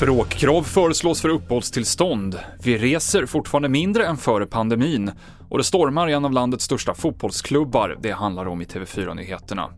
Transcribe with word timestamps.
Språkkrav 0.00 0.62
föreslås 0.62 1.20
för 1.20 1.28
uppehållstillstånd. 1.28 2.38
Vi 2.62 2.78
reser 2.78 3.26
fortfarande 3.26 3.68
mindre 3.68 4.06
än 4.06 4.16
före 4.16 4.46
pandemin 4.46 5.10
och 5.48 5.58
det 5.58 5.64
stormar 5.64 6.08
i 6.08 6.12
en 6.12 6.24
av 6.24 6.32
landets 6.32 6.64
största 6.64 6.94
fotbollsklubbar. 6.94 7.98
Det 8.00 8.10
handlar 8.10 8.46
om 8.46 8.62
i 8.62 8.64
TV4-nyheterna. 8.64 9.68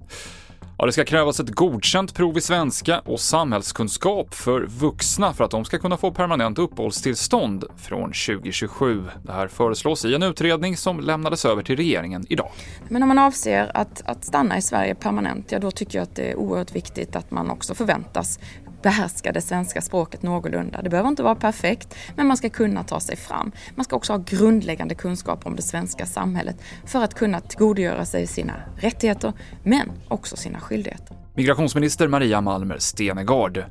Ja, 0.79 0.87
det 0.87 0.93
ska 0.93 1.05
krävas 1.05 1.41
ett 1.41 1.51
godkänt 1.51 2.15
prov 2.15 2.39
i 2.39 2.41
svenska 2.41 3.01
och 3.01 3.21
samhällskunskap 3.21 4.35
för 4.35 4.61
vuxna 4.61 5.33
för 5.33 5.45
att 5.45 5.51
de 5.51 5.65
ska 5.65 5.79
kunna 5.79 5.97
få 5.97 6.11
permanent 6.11 6.59
uppehållstillstånd 6.59 7.65
från 7.77 8.13
2027. 8.13 9.03
Det 9.23 9.33
här 9.33 9.49
föreslås 9.49 10.05
i 10.05 10.15
en 10.15 10.23
utredning 10.23 10.77
som 10.77 11.01
lämnades 11.01 11.45
över 11.45 11.63
till 11.63 11.77
regeringen 11.77 12.25
idag. 12.29 12.51
Men 12.89 13.03
om 13.03 13.09
man 13.09 13.19
avser 13.19 13.71
att, 13.75 14.03
att 14.05 14.25
stanna 14.25 14.59
i 14.59 14.63
Sverige 14.63 14.95
permanent, 14.95 15.53
ja 15.53 15.59
då 15.59 15.71
tycker 15.71 15.99
jag 15.99 16.03
att 16.03 16.17
det 16.17 16.31
är 16.31 16.37
oerhört 16.37 16.75
viktigt 16.75 17.17
att 17.17 17.31
man 17.31 17.51
också 17.51 17.75
förväntas 17.75 18.39
behärska 18.83 19.33
det 19.33 19.41
svenska 19.41 19.81
språket 19.81 20.23
någorlunda. 20.23 20.83
Det 20.83 20.91
behöver 20.91 21.09
inte 21.09 21.23
vara 21.23 21.35
perfekt, 21.35 21.95
men 22.17 22.27
man 22.27 22.37
ska 22.37 22.49
kunna 22.49 22.85
ta 22.85 23.01
sig 23.01 23.17
fram. 23.17 23.53
Man 23.75 23.85
ska 23.85 23.97
också 23.97 24.13
ha 24.13 24.19
grundläggande 24.27 24.95
kunskaper 24.95 25.47
om 25.47 25.57
det 25.57 25.63
svenska 25.63 26.07
samhället 26.07 26.57
för 26.87 27.03
att 27.03 27.15
kunna 27.15 27.41
tillgodogöra 27.41 28.05
sig 28.05 28.27
sina 28.27 28.55
rättigheter, 28.77 29.33
men 29.63 29.93
också 30.09 30.37
sina 30.37 30.61
skyldigheter. 30.61 31.17
Migrationsminister 31.35 32.09
Maria 32.09 32.41
Malmer 32.41 32.79
Stenegard. 32.79 33.65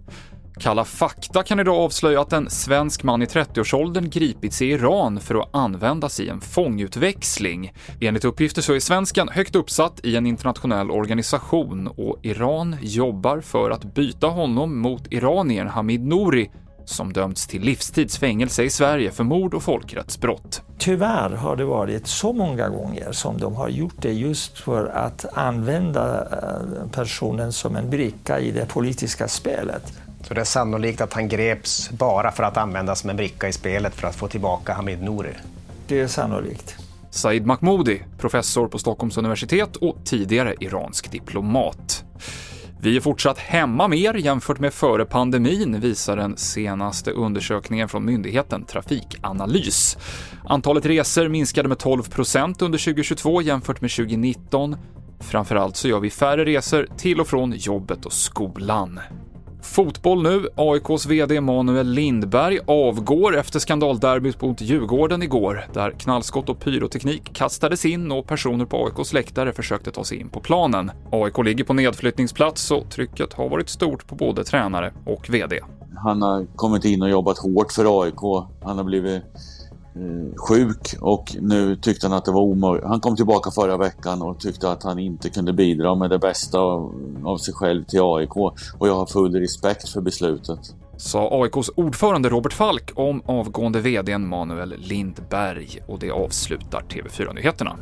Kalla 0.60 0.86
fakta 0.86 1.44
kan 1.44 1.60
idag 1.60 1.76
avslöja 1.76 2.22
att 2.22 2.34
en 2.34 2.50
svensk 2.50 3.04
man 3.04 3.22
i 3.22 3.26
30-årsåldern 3.26 4.10
gripits 4.10 4.62
i 4.62 4.66
Iran 4.66 5.20
för 5.20 5.36
att 5.36 5.50
användas 5.56 6.20
i 6.20 6.30
en 6.30 6.42
fångutväxling. 6.42 7.74
Enligt 8.02 8.26
uppgifter 8.26 8.62
så 8.62 8.74
är 8.74 8.80
svensken 8.80 9.30
högt 9.30 9.56
uppsatt 9.56 10.00
i 10.04 10.16
en 10.16 10.26
internationell 10.26 10.92
organisation 10.92 11.88
och 11.88 12.20
Iran 12.22 12.76
jobbar 12.82 13.42
för 13.42 13.72
att 13.72 13.84
byta 13.84 14.28
honom 14.28 14.80
mot 14.80 15.14
iraniern 15.14 15.68
Hamid 15.68 16.08
Nouri 16.08 16.50
som 16.86 17.14
dömts 17.14 17.48
till 17.48 17.62
livstidsfängelse 17.62 18.64
i 18.64 18.70
Sverige 18.70 19.12
för 19.12 19.24
mord 19.24 19.54
och 19.54 19.64
folkrättsbrott. 19.64 20.62
Tyvärr 20.78 21.30
har 21.30 21.56
det 21.56 21.66
varit 21.66 22.08
så 22.08 22.34
många 22.34 22.70
gånger 22.70 23.12
som 23.12 23.38
de 23.38 23.56
har 23.56 23.70
gjort 23.70 24.02
det 24.02 24.14
just 24.14 24.58
för 24.58 24.86
att 24.86 25.26
använda 25.34 26.22
eh, 26.22 26.92
personen 26.92 27.54
som 27.54 27.76
en 27.76 27.90
bricka 27.90 28.40
i 28.40 28.52
det 28.52 28.66
politiska 28.66 29.28
spelet. 29.28 29.94
Så 30.24 30.34
det 30.34 30.42
är 30.42 30.46
sannolikt 30.46 31.02
att 31.02 31.14
han 31.14 31.28
greps 31.28 31.90
bara 31.90 32.32
för 32.32 32.44
att 32.44 32.58
användas 32.58 33.00
som 33.00 33.10
en 33.10 33.16
bricka 33.16 33.48
i 33.48 33.54
spelet 33.54 33.96
för 33.96 34.08
att 34.08 34.16
få 34.16 34.28
tillbaka 34.28 34.74
Hamid 34.74 35.04
Nouri? 35.04 35.34
Det 35.88 36.00
är 36.00 36.08
sannolikt. 36.08 36.76
Said 37.10 37.46
Mahmoudi, 37.46 38.02
professor 38.18 38.68
på 38.68 38.78
Stockholms 38.78 39.18
universitet 39.18 39.76
och 39.76 39.98
tidigare 40.06 40.56
iransk 40.60 41.12
diplomat. 41.12 42.04
Vi 42.84 42.98
är 42.98 43.02
fortsatt 43.02 43.38
hemma 43.38 43.88
mer 43.88 44.14
jämfört 44.14 44.60
med 44.60 44.74
före 44.74 45.06
pandemin, 45.06 45.80
visar 45.80 46.18
den 46.18 46.38
senaste 46.38 47.12
undersökningen 47.12 47.90
från 47.90 48.06
myndigheten 48.06 48.66
Trafikanalys. 48.66 49.98
Antalet 50.46 50.86
resor 50.86 51.28
minskade 51.28 51.70
med 51.70 51.78
12% 51.78 52.64
under 52.64 52.80
2022 52.80 53.42
jämfört 53.42 53.82
med 53.82 53.92
2019. 53.92 54.78
Framförallt 55.20 55.76
så 55.76 55.88
gör 55.88 56.00
vi 56.00 56.10
färre 56.10 56.46
resor 56.46 56.88
till 56.98 57.22
och 57.22 57.28
från 57.28 57.54
jobbet 57.58 58.06
och 58.06 58.14
skolan. 58.14 59.00
Fotboll 59.72 60.24
nu. 60.24 60.48
AIKs 60.56 61.06
VD 61.06 61.42
Manuel 61.42 61.88
Lindberg 61.88 62.60
avgår 62.66 63.38
efter 63.38 63.60
skandalderbyt 63.60 64.42
mot 64.42 64.62
Djurgården 64.62 65.24
igår, 65.24 65.68
där 65.74 65.92
knallskott 65.92 66.50
och 66.50 66.60
pyroteknik 66.60 67.34
kastades 67.34 67.86
in 67.86 68.12
och 68.12 68.28
personer 68.28 68.66
på 68.66 68.86
AIKs 68.86 69.14
läktare 69.14 69.54
försökte 69.54 69.92
ta 69.92 70.04
sig 70.04 70.20
in 70.20 70.30
på 70.30 70.40
planen. 70.40 70.92
AIK 71.12 71.38
ligger 71.38 71.64
på 71.64 71.74
nedflyttningsplats 71.74 72.72
och 72.72 72.90
trycket 72.90 73.34
har 73.34 73.50
varit 73.50 73.70
stort 73.70 74.08
på 74.08 74.16
både 74.16 74.44
tränare 74.44 74.94
och 75.06 75.30
VD. 75.30 75.60
Han 76.04 76.22
har 76.22 76.46
kommit 76.56 76.86
in 76.86 77.02
och 77.02 77.10
jobbat 77.10 77.38
hårt 77.38 77.72
för 77.72 78.04
AIK. 78.04 78.48
Han 78.64 78.78
har 78.78 78.84
blivit 78.84 79.24
sjuk 80.48 80.96
och 81.02 81.36
nu 81.42 81.76
tyckte 81.76 82.08
han 82.08 82.18
att 82.18 82.26
det 82.26 82.32
var 82.32 82.42
omöjligt. 82.42 82.88
Han 82.88 83.00
kom 83.00 83.16
tillbaka 83.16 83.52
förra 83.52 83.78
veckan 83.78 84.22
och 84.22 84.40
tyckte 84.40 84.72
att 84.72 84.84
han 84.84 85.00
inte 85.00 85.30
kunde 85.30 85.54
bidra 85.54 85.96
med 85.96 86.10
det 86.10 86.20
bästa 86.20 86.60
av, 86.60 86.96
av 87.26 87.38
sig 87.38 87.54
själv 87.54 87.84
till 87.84 88.02
AIK 88.04 88.36
och 88.36 88.88
jag 88.88 88.96
har 88.96 89.06
full 89.06 89.36
respekt 89.36 89.90
för 89.90 90.02
beslutet. 90.02 90.60
Sa 90.98 91.44
AIKs 91.44 91.70
ordförande 91.76 92.30
Robert 92.30 92.54
Falk 92.54 92.92
om 92.96 93.22
avgående 93.26 93.80
VDn 93.80 94.28
Manuel 94.28 94.76
Lindberg 94.78 95.80
och 95.88 96.00
det 96.00 96.12
avslutar 96.12 96.82
TV4-nyheterna. 96.82 97.78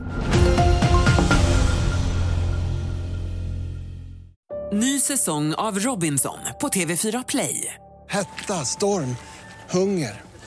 Ny 4.72 5.00
säsong 5.00 5.54
av 5.54 5.80
Robinson 5.80 6.38
på 6.62 6.68
TV4 6.68 7.24
Play. 7.28 7.74
Hetta, 8.10 8.54
storm, 8.54 9.16
hunger. 9.70 10.29